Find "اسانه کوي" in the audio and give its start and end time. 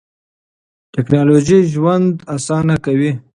2.35-3.11